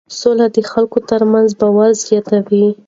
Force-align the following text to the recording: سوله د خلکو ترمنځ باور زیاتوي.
سوله 0.19 0.45
د 0.55 0.57
خلکو 0.71 0.97
ترمنځ 1.09 1.49
باور 1.59 1.91
زیاتوي. 2.05 2.65